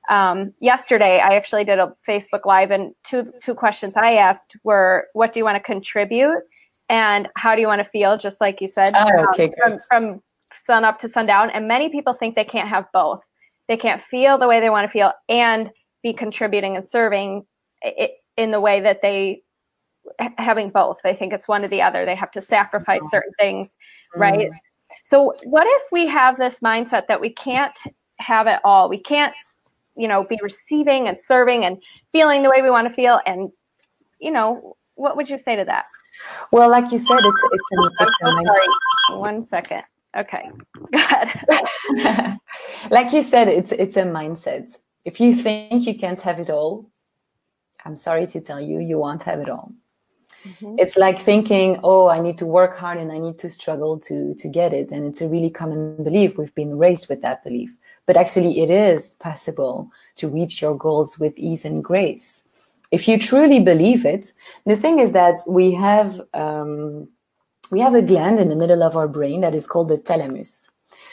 [0.08, 5.06] um, yesterday I actually did a Facebook Live, and two two questions I asked were,
[5.12, 6.40] "What do you want to contribute?"
[6.88, 9.80] and "How do you want to feel?" Just like you said, oh, okay, um, from,
[9.88, 11.50] from sun up to sundown.
[11.50, 13.20] And many people think they can't have both.
[13.68, 15.70] They can't feel the way they want to feel and
[16.02, 17.46] be contributing and serving
[18.36, 19.42] in the way that they
[20.38, 20.98] having both.
[21.02, 22.04] They think it's one or the other.
[22.04, 23.76] They have to sacrifice certain things,
[24.14, 24.50] right?
[24.50, 24.54] Mm.
[25.04, 27.76] So, what if we have this mindset that we can't
[28.18, 28.88] have it all?
[28.88, 29.34] We can't
[29.96, 33.20] you know, be receiving and serving and feeling the way we want to feel.
[33.26, 33.50] And,
[34.20, 35.86] you know, what would you say to that?
[36.50, 39.18] Well, like you said, it's, it's, an, it's I'm so sorry.
[39.18, 39.82] One second.
[40.16, 40.50] Okay.
[40.92, 42.38] Go ahead.
[42.90, 44.78] like you said, it's, it's a mindset.
[45.04, 46.90] If you think you can't have it all,
[47.84, 49.72] I'm sorry to tell you, you won't have it all.
[50.44, 50.76] Mm-hmm.
[50.78, 54.34] It's like thinking, oh, I need to work hard and I need to struggle to,
[54.34, 54.90] to get it.
[54.90, 56.38] And it's a really common belief.
[56.38, 57.70] We've been raised with that belief
[58.06, 62.44] but actually it is possible to reach your goals with ease and grace.
[62.90, 64.32] If you truly believe it,
[64.66, 67.08] the thing is that we have, um,
[67.70, 70.68] we have a gland in the middle of our brain that is called the thalamus.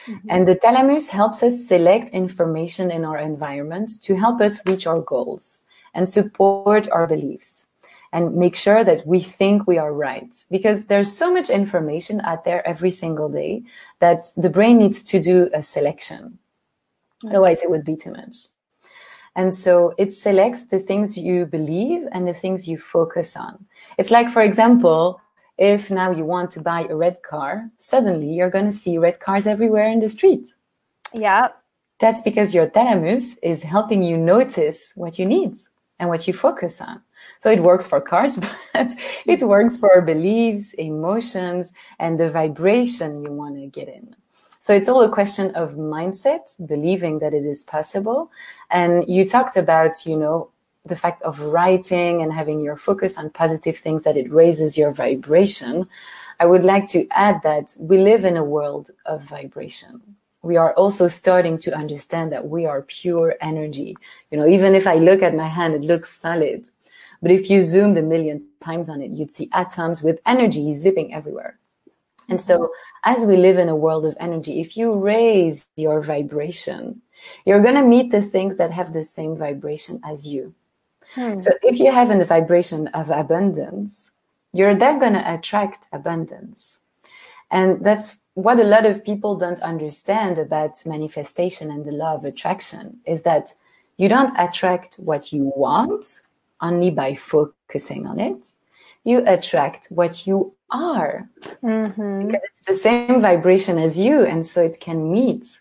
[0.08, 0.28] Mm-hmm.
[0.30, 5.02] And the thalamus helps us select information in our environment to help us reach our
[5.02, 7.68] goals and support our beliefs
[8.12, 12.44] and make sure that we think we are right because there's so much information out
[12.44, 13.64] there every single day
[14.00, 16.40] that the brain needs to do a selection
[17.26, 18.48] Otherwise, it would be too much.
[19.36, 23.66] And so it selects the things you believe and the things you focus on.
[23.98, 25.22] It's like, for example,
[25.58, 29.20] if now you want to buy a red car, suddenly you're going to see red
[29.20, 30.54] cars everywhere in the street.
[31.14, 31.50] Yeah.
[32.00, 35.56] That's because your thalamus is helping you notice what you need
[36.00, 37.02] and what you focus on.
[37.40, 38.38] So it works for cars,
[38.74, 38.92] but
[39.26, 44.16] it works for beliefs, emotions, and the vibration you want to get in.
[44.60, 48.30] So it's all a question of mindset, believing that it is possible.
[48.70, 50.52] And you talked about, you know,
[50.86, 54.92] the fact of writing and having your focus on positive things that it raises your
[54.92, 55.88] vibration.
[56.42, 60.02] I would like to add that we live in a world of vibration.
[60.42, 63.98] We are also starting to understand that we are pure energy.
[64.32, 66.68] You know, even if I look at my hand, it looks solid.
[67.22, 71.14] But if you zoomed a million times on it, you'd see atoms with energy zipping
[71.14, 71.60] everywhere.
[72.30, 72.72] And so
[73.04, 77.02] as we live in a world of energy, if you raise your vibration,
[77.46, 80.54] you're going to meet the things that have the same vibration as you.
[81.16, 81.40] Hmm.
[81.40, 84.12] So if you have a vibration of abundance,
[84.54, 86.80] you're then going to attract abundance.
[87.52, 92.26] And that's what a lot of people don't understand about manifestation and the law of
[92.26, 93.54] attraction is that
[93.98, 96.22] you don't attract what you want
[96.62, 98.54] only by focusing on it
[99.04, 101.30] you attract what you are.
[101.64, 102.28] Mm-hmm.
[102.28, 105.60] because it's the same vibration as you and so it can meet.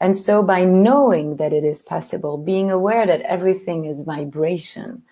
[0.00, 5.02] And so by knowing that it is possible being aware that everything is vibration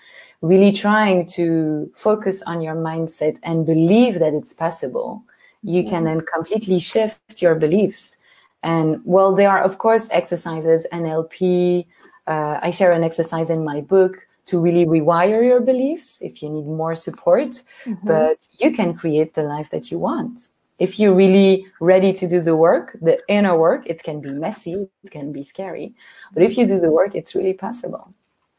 [0.41, 5.23] really trying to focus on your mindset and believe that it's possible
[5.65, 8.17] you can then completely shift your beliefs.
[8.63, 11.87] And well there are of course exercises nlp
[12.27, 16.49] uh, i share an exercise in my book to really rewire your beliefs if you
[16.49, 18.07] need more support, mm-hmm.
[18.07, 20.49] but you can create the life that you want.
[20.79, 24.89] If you're really ready to do the work, the inner work, it can be messy,
[25.05, 25.95] it can be scary,
[26.33, 28.15] but if you do the work, it's really possible.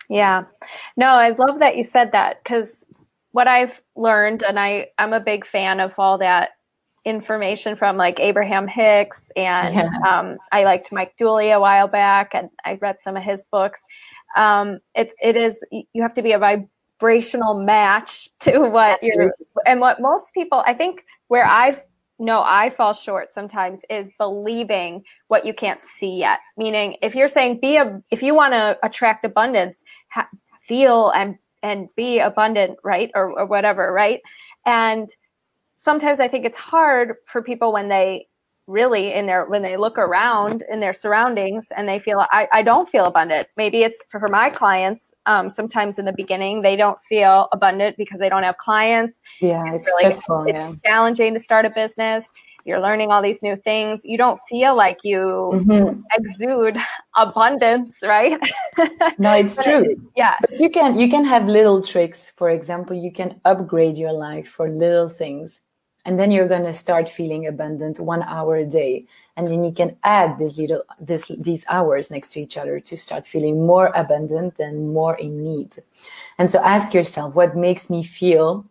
[0.09, 0.43] Yeah.
[0.97, 2.85] No, I love that you said that because
[3.31, 6.51] what I've learned, and I, I'm a big fan of all that
[7.05, 9.89] information from like Abraham Hicks and yeah.
[10.07, 13.83] um, I liked Mike Dooley a while back and I read some of his books.
[14.35, 19.23] Um, it, it is, you have to be a vibrational match to what Absolutely.
[19.23, 19.33] you're,
[19.65, 21.81] and what most people, I think where I've
[22.21, 26.39] no, I fall short sometimes is believing what you can't see yet.
[26.57, 30.27] Meaning, if you're saying be a, if you want to attract abundance, ha-
[30.59, 34.19] feel and and be abundant, right, or, or whatever, right,
[34.65, 35.09] and
[35.81, 38.27] sometimes I think it's hard for people when they
[38.69, 42.61] really in their when they look around in their surroundings and they feel I, I
[42.61, 43.47] don't feel abundant.
[43.57, 48.19] Maybe it's for, my clients um, sometimes in the beginning they don't feel abundant because
[48.19, 49.17] they don't have clients.
[49.41, 50.73] Yeah it's, it's really stressful, it's yeah.
[50.85, 52.25] challenging to start a business.
[52.63, 54.01] You're learning all these new things.
[54.03, 55.17] You don't feel like you
[55.55, 56.01] mm-hmm.
[56.13, 56.77] exude
[57.17, 58.39] abundance right?
[59.17, 59.95] No it's true.
[60.15, 60.35] yeah.
[60.41, 62.31] But you can you can have little tricks.
[62.37, 65.61] For example you can upgrade your life for little things
[66.05, 69.05] and then you're going to start feeling abundant one hour a day.
[69.35, 72.97] And then you can add these little this these hours next to each other to
[72.97, 75.75] start feeling more abundant and more in need.
[76.37, 78.65] And so ask yourself what makes me feel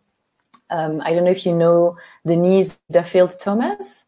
[0.69, 4.05] um, i don't know if you know denise duffield thomas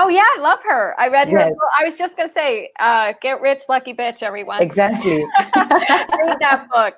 [0.00, 0.94] Oh yeah, I love her.
[0.96, 1.40] I read her.
[1.40, 1.54] Yes.
[1.76, 4.62] I was just gonna say, uh, "Get Rich, Lucky Bitch," everyone.
[4.62, 5.24] Exactly.
[5.56, 6.94] Read that book.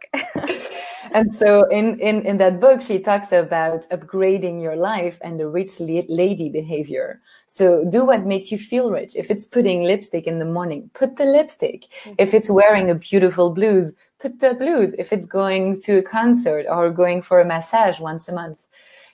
[1.12, 5.48] and so, in, in in that book, she talks about upgrading your life and the
[5.48, 7.22] rich lady behavior.
[7.46, 9.16] So, do what makes you feel rich.
[9.16, 11.86] If it's putting lipstick in the morning, put the lipstick.
[12.04, 12.16] Mm-hmm.
[12.18, 14.92] If it's wearing a beautiful blouse, put the blouse.
[14.98, 18.62] If it's going to a concert or going for a massage once a month,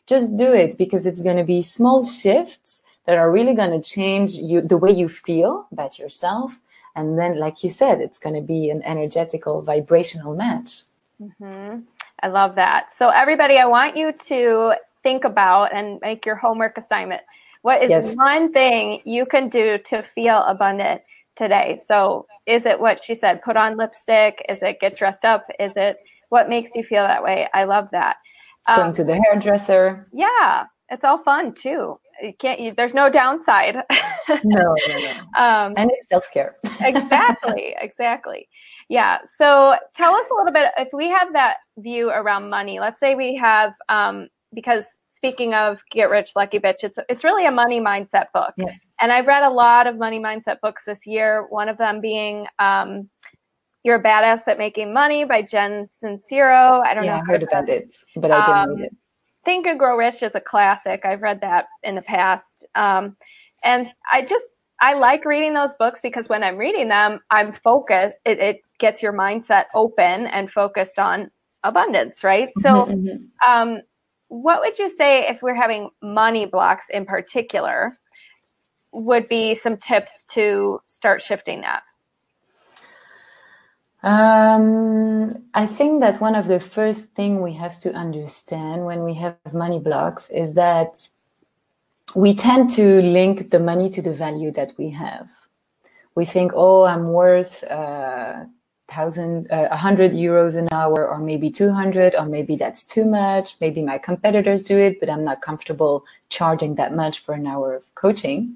[0.09, 3.81] just do it because it's going to be small shifts that are really going to
[3.81, 6.61] change you the way you feel about yourself.
[6.95, 10.83] And then like you said it's going to be an energetical vibrational match.
[11.21, 11.81] Mm-hmm.
[12.23, 12.93] i love that.
[12.93, 17.23] So everybody i want you to think about and make your homework assignment.
[17.63, 18.15] What is yes.
[18.15, 21.03] one thing you can do to feel abundant
[21.37, 21.79] today?
[21.85, 24.45] So is it what she said put on lipstick?
[24.49, 25.47] Is it get dressed up?
[25.59, 27.49] Is it what makes you feel that way?
[27.55, 28.17] I love that.
[28.67, 30.09] Going um, to the hairdresser.
[30.13, 33.77] Yeah it's all fun too you can't you, there's no downside.
[34.45, 35.13] No, no, no.
[35.39, 36.57] Um, and it's self-care.
[36.81, 38.49] exactly exactly.
[38.89, 43.01] Yeah so tell us a little bit if we have that view around money let's
[43.01, 47.51] say we have um, because speaking of get rich lucky bitch it's it's really a
[47.51, 48.53] money mindset book.
[48.57, 48.73] Yeah.
[49.01, 52.47] and i've read a lot of money mindset books this year one of them being
[52.59, 53.09] um,
[53.83, 56.85] you're a badass at making money by jen sincero.
[56.85, 58.97] I don't yeah, know i heard about it but i didn't read um, it
[59.47, 61.05] Think and Grow Rich is a classic.
[61.05, 62.67] I've read that in the past.
[62.75, 63.17] Um,
[63.63, 64.45] and I just,
[64.81, 68.17] I like reading those books because when I'm reading them, I'm focused.
[68.25, 71.31] It, it gets your mindset open and focused on
[71.63, 72.49] abundance, right?
[72.61, 73.51] So, mm-hmm, mm-hmm.
[73.51, 73.83] um,
[74.29, 77.97] what would you say if we're having money blocks in particular?
[78.93, 81.85] Would be some tips to start shifting that?
[84.07, 89.15] Um, I think that one of the first thing we have to understand when we
[89.15, 91.09] have money blocks is that
[92.15, 95.29] we tend to link the money to the value that we have.
[96.15, 98.45] We think, oh, I'm worth uh,
[98.87, 103.07] thousand, uh, a hundred euros an hour, or maybe two hundred, or maybe that's too
[103.07, 103.61] much.
[103.61, 107.75] Maybe my competitors do it, but I'm not comfortable charging that much for an hour
[107.75, 108.55] of coaching.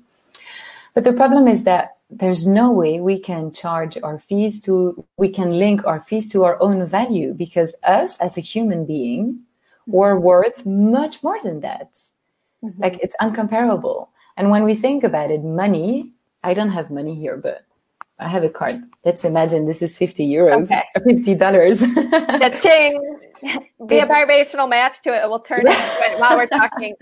[0.94, 5.28] But the problem is that there's no way we can charge our fees to, we
[5.28, 9.42] can link our fees to our own value because us as a human being,
[9.86, 11.92] we're worth much more than that.
[12.64, 12.82] Mm-hmm.
[12.82, 14.08] Like it's uncomparable.
[14.36, 17.64] And when we think about it, money, I don't have money here, but
[18.18, 18.82] I have a card.
[19.04, 20.84] Let's imagine this is 50 euros, okay.
[20.98, 21.78] $50.
[21.80, 23.20] the ting.
[23.86, 25.28] Be a vibrational match to it.
[25.28, 26.94] We'll turn it while we're talking.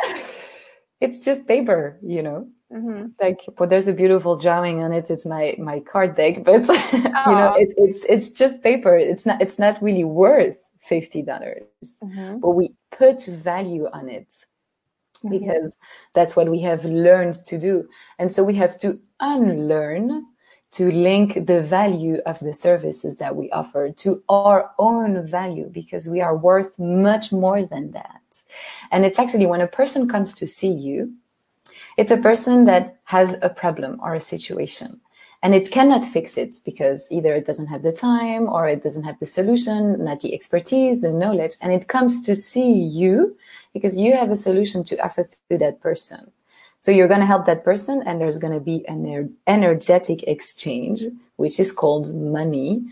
[1.00, 2.48] it's just paper, you know.
[2.72, 3.06] Mm-hmm.
[3.20, 5.10] Like, but there's a beautiful drawing on it.
[5.10, 8.96] It's my my card deck, but you know, it, it's it's just paper.
[8.96, 12.38] It's not it's not really worth fifty dollars, mm-hmm.
[12.38, 14.28] but we put value on it
[15.18, 15.30] mm-hmm.
[15.30, 15.76] because
[16.14, 20.26] that's what we have learned to do, and so we have to unlearn
[20.72, 26.08] to link the value of the services that we offer to our own value because
[26.08, 28.20] we are worth much more than that.
[28.92, 31.12] And it's actually when a person comes to see you,
[31.96, 35.00] it's a person that has a problem or a situation.
[35.42, 39.04] and it cannot fix it because either it doesn't have the time or it doesn't
[39.04, 41.54] have the solution, not the expertise, the knowledge.
[41.62, 43.36] And it comes to see you
[43.72, 46.30] because you have a solution to offer to that person.
[46.82, 50.22] So you're going to help that person and there's going to be an er, energetic
[50.24, 51.04] exchange,
[51.36, 52.82] which is called money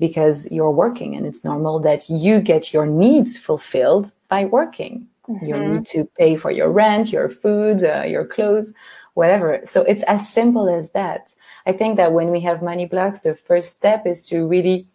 [0.00, 5.06] because you're working and it's normal that you get your needs fulfilled by working.
[5.28, 5.46] Mm-hmm.
[5.46, 8.72] You need to pay for your rent, your food, uh, your clothes,
[9.14, 9.60] whatever.
[9.64, 11.34] So it's as simple as that.
[11.66, 14.86] I think that when we have money blocks, the first step is to really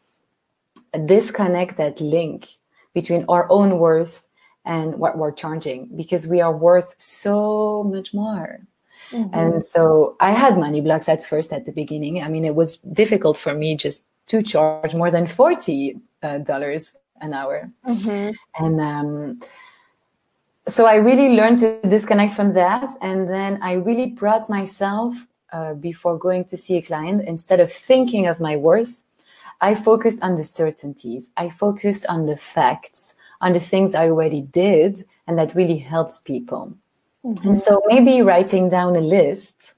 [1.06, 2.48] disconnect that link
[2.94, 4.28] between our own worth
[4.66, 8.60] and what we're charging because we are worth so much more.
[9.12, 9.34] Mm-hmm.
[9.34, 12.22] And so I had money blocks at first at the beginning.
[12.22, 16.96] I mean, it was difficult for me just to charge more than 40 uh, dollars
[17.22, 17.72] an hour.
[17.88, 18.64] Mm-hmm.
[18.64, 19.42] And, um,
[20.70, 22.94] so I really learned to disconnect from that.
[23.02, 25.16] And then I really brought myself
[25.52, 29.06] uh, before going to see a client, instead of thinking of my worth,
[29.62, 31.32] I focused on the certainties.
[31.36, 36.20] I focused on the facts, on the things I already did, and that really helps
[36.20, 36.74] people.
[37.26, 37.50] Mm-hmm.
[37.50, 39.74] And so maybe writing down a list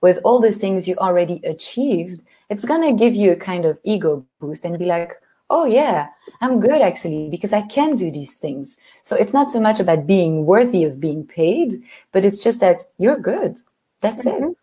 [0.00, 3.78] with all the things you already achieved, it's going to give you a kind of
[3.82, 5.20] ego boost and be like,
[5.50, 6.08] oh yeah,
[6.40, 8.76] I'm good actually because I can do these things.
[9.02, 11.74] So it's not so much about being worthy of being paid,
[12.12, 13.58] but it's just that you're good.
[14.00, 14.50] That's mm-hmm.
[14.50, 14.56] it.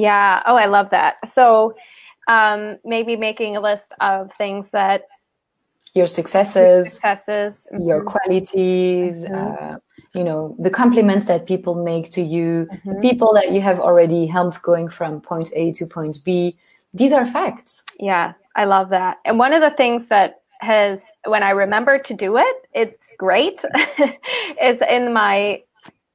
[0.00, 0.42] Yeah.
[0.46, 1.16] Oh, I love that.
[1.28, 1.74] So
[2.28, 5.08] um, maybe making a list of things that
[5.94, 8.08] your successes, successes, your mm-hmm.
[8.08, 9.74] qualities, mm-hmm.
[9.74, 9.78] uh,
[10.14, 13.00] you know, the compliments that people make to you, mm-hmm.
[13.00, 16.56] people that you have already helped going from point A to point B.
[16.94, 17.82] These are facts.
[17.98, 19.18] Yeah, I love that.
[19.24, 23.64] And one of the things that has, when I remember to do it, it's great,
[24.62, 25.62] is in my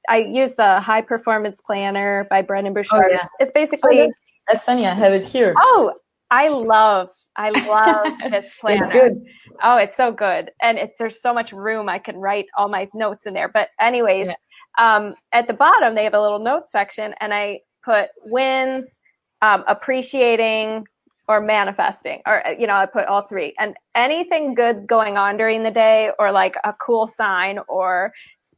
[0.10, 3.06] I use the High Performance Planner by Brendon Burchard.
[3.06, 3.28] Oh, yeah.
[3.39, 4.12] It's basically oh,
[4.50, 4.86] that's funny.
[4.86, 5.54] I have it here.
[5.58, 5.94] Oh,
[6.30, 8.84] I love I love this planner.
[8.84, 9.26] It's good.
[9.64, 11.88] Oh, it's so good, and it, there's so much room.
[11.88, 13.48] I can write all my notes in there.
[13.48, 14.34] But anyways, yeah.
[14.78, 19.02] um, at the bottom they have a little note section, and I put wins,
[19.41, 20.86] um, appreciating,
[21.28, 25.63] or manifesting or you know i put all three and anything good going on during
[25.63, 28.11] the day or like a cool sign or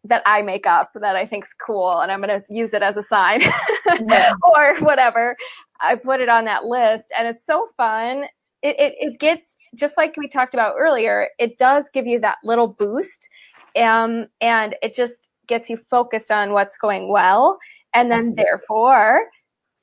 [0.07, 2.95] that I make up that I think's cool and I'm going to use it as
[2.95, 3.41] a sign
[4.55, 5.36] or whatever.
[5.82, 8.26] I put it on that list and it's so fun.
[8.61, 12.38] It, it, it, gets, just like we talked about earlier, it does give you that
[12.43, 13.28] little boost.
[13.76, 17.57] Um, and it just gets you focused on what's going well.
[17.93, 19.26] And then therefore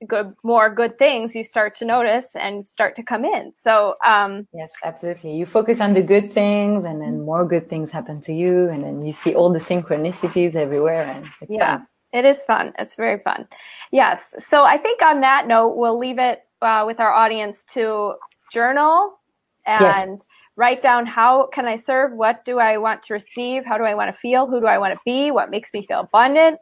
[0.07, 3.53] good more good things you start to notice and start to come in.
[3.57, 5.37] So um yes absolutely.
[5.37, 8.85] You focus on the good things and then more good things happen to you and
[8.85, 11.87] then you see all the synchronicities everywhere and it's yeah fun.
[12.13, 12.73] it is fun.
[12.79, 13.47] It's very fun.
[13.91, 14.35] Yes.
[14.39, 18.15] So i think on that note we'll leave it uh, with our audience to
[18.53, 19.19] journal
[19.67, 19.83] and
[20.19, 20.27] yes
[20.57, 22.13] write down how can I serve?
[22.13, 23.65] What do I want to receive?
[23.65, 24.47] How do I want to feel?
[24.47, 25.31] Who do I want to be?
[25.31, 26.59] What makes me feel abundant?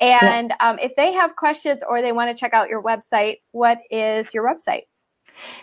[0.00, 0.68] And yeah.
[0.70, 4.32] um, if they have questions or they want to check out your website, what is
[4.34, 4.82] your website?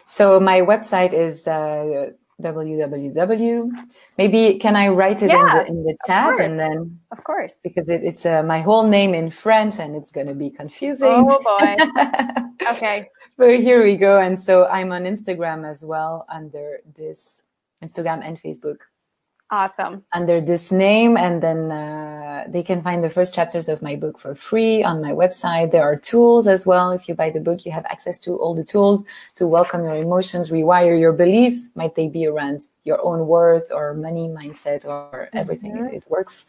[0.06, 2.12] So my website is uh,
[2.42, 3.70] www.
[4.18, 7.60] Maybe can I write it yeah, in the in the chat and then of course
[7.64, 11.26] because it, it's uh, my whole name in French and it's going to be confusing.
[11.28, 11.76] Oh boy.
[12.72, 13.10] okay.
[13.38, 14.20] But here we go.
[14.20, 17.42] And so I'm on Instagram as well under this
[17.84, 18.80] Instagram and Facebook.
[19.50, 20.04] Awesome.
[20.14, 24.20] Under this name, and then uh, they can find the first chapters of my book
[24.20, 25.72] for free on my website.
[25.72, 26.92] There are tools as well.
[26.92, 29.06] If you buy the book, you have access to all the tools
[29.38, 31.70] to welcome your emotions, rewire your beliefs.
[31.76, 35.78] Might they be around your own worth or money mindset or everything?
[35.78, 35.96] Mm-hmm.
[35.96, 36.46] It, works.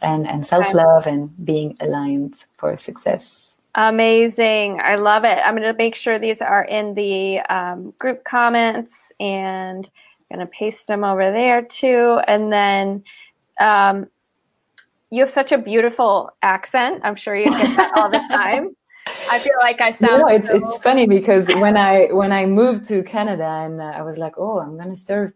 [0.00, 3.52] And, and self love and being aligned for success.
[3.74, 4.80] Amazing.
[4.82, 5.38] I love it.
[5.44, 9.88] I'm going to make sure these are in the um, group comments and
[10.30, 12.20] going to paste them over there too.
[12.26, 13.04] And then
[13.60, 14.06] um,
[15.10, 17.02] you have such a beautiful accent.
[17.04, 18.76] I'm sure you get that all the time.
[19.30, 20.22] I feel like I sound.
[20.22, 20.56] No, it's so...
[20.56, 24.34] it's funny because when I when I moved to Canada and uh, I was like,
[24.36, 25.32] oh, I'm gonna serve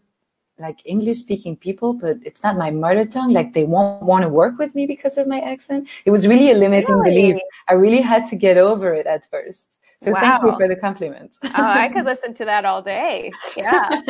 [0.58, 3.32] like English speaking people, but it's not my mother tongue.
[3.32, 5.88] Like they won't want to work with me because of my accent.
[6.04, 7.32] It was really a limiting really?
[7.32, 7.42] belief.
[7.68, 9.79] I really had to get over it at first.
[10.02, 10.20] So wow.
[10.20, 11.36] thank you for the compliment.
[11.44, 13.30] oh, I could listen to that all day.
[13.54, 14.02] Yeah.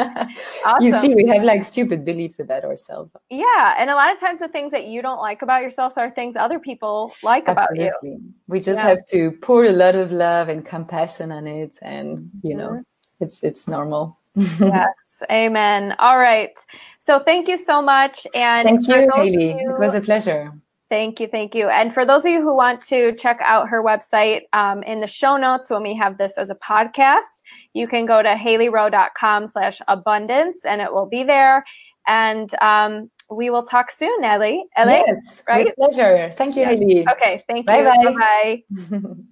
[0.64, 0.86] awesome.
[0.86, 3.11] You see, we have like stupid beliefs about ourselves.
[3.28, 3.74] Yeah.
[3.76, 6.36] And a lot of times the things that you don't like about yourself are things
[6.36, 7.88] other people like Absolutely.
[7.88, 8.22] about you.
[8.47, 8.88] We just yeah.
[8.88, 11.76] have to pour a lot of love and compassion on it.
[11.82, 13.24] And, you know, mm-hmm.
[13.24, 14.16] it's, it's normal.
[14.36, 14.95] yes.
[15.30, 15.97] Amen.
[15.99, 16.57] All right.
[17.01, 18.28] So thank you so much.
[18.32, 19.61] And thank you, Haley.
[19.61, 20.53] You, it was a pleasure
[20.91, 21.68] Thank you, thank you.
[21.68, 25.07] And for those of you who want to check out her website, um, in the
[25.07, 27.43] show notes when we have this as a podcast,
[27.74, 31.64] you can go to haleyrowe.com slash abundance and it will be there.
[32.09, 34.64] And um, we will talk soon, Ellie.
[34.76, 35.66] Ellie, yes, right?
[35.66, 36.34] With pleasure.
[36.36, 36.68] Thank you, yeah.
[36.70, 37.07] Haley.
[37.09, 37.84] Okay, thank you.
[37.84, 38.62] Bye-bye.
[38.91, 39.12] Bye-bye.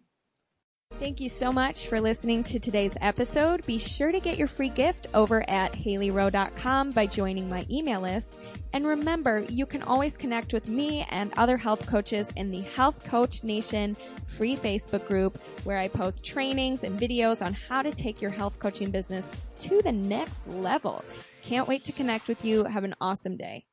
[0.98, 3.64] Thank you so much for listening to today's episode.
[3.66, 8.40] Be sure to get your free gift over at haleyrowe.com by joining my email list.
[8.72, 13.04] And remember, you can always connect with me and other health coaches in the Health
[13.04, 13.96] Coach Nation
[14.26, 18.58] free Facebook group where I post trainings and videos on how to take your health
[18.58, 19.26] coaching business
[19.60, 21.04] to the next level.
[21.42, 22.64] Can't wait to connect with you.
[22.64, 23.67] Have an awesome day.